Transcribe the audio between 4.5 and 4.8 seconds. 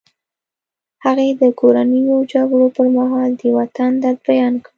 کړ